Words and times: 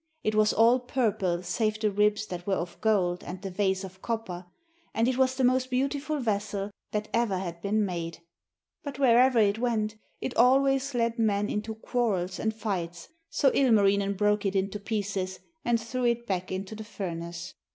It 0.23 0.33
was 0.33 0.51
all 0.51 0.79
purple, 0.79 1.43
save 1.43 1.79
the 1.79 1.91
ribs 1.91 2.25
that 2.25 2.47
were 2.47 2.55
of 2.55 2.81
gold 2.81 3.23
and 3.23 3.39
the 3.39 3.51
vase 3.51 3.83
of 3.83 4.01
copper, 4.01 4.47
and 4.95 5.07
it 5.07 5.15
was 5.15 5.35
the 5.35 5.43
most 5.43 5.69
beautiful 5.69 6.19
vessel 6.19 6.71
that 6.91 7.07
ever 7.13 7.37
had 7.37 7.61
been 7.61 7.85
made. 7.85 8.17
But 8.83 8.97
wherever 8.97 9.37
it 9.37 9.59
went 9.59 9.97
it 10.19 10.35
always 10.35 10.95
led 10.95 11.19
men 11.19 11.51
into 11.51 11.75
quarrels 11.75 12.39
and 12.39 12.51
fights, 12.51 13.09
so 13.29 13.51
Ilmarinen 13.53 14.13
broke 14.17 14.43
it 14.43 14.55
into 14.55 14.79
pieces 14.79 15.39
and 15.63 15.79
threw 15.79 16.05
it 16.05 16.25
back 16.25 16.51
into 16.51 16.73
the 16.73 16.83
furnace. 16.83 17.53